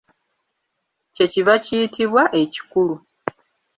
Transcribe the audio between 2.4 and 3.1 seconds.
ekikulu.